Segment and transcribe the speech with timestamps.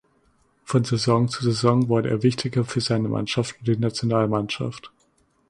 [0.63, 4.91] Von Saison zu Saison wurde er wichtiger für seine Mannschaft und die Nationalmannschaft.